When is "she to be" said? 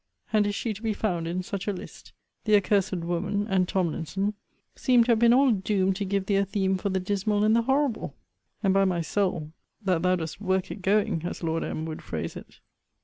0.55-0.93